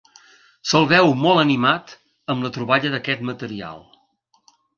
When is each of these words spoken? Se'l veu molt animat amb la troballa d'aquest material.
Se'l 0.69 0.87
veu 0.91 1.13
molt 1.23 1.41
animat 1.41 1.93
amb 2.35 2.47
la 2.47 2.51
troballa 2.57 2.93
d'aquest 2.95 3.23
material. 3.31 3.87